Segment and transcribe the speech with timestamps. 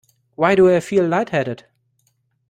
[0.33, 1.65] Why do I feel light-headed?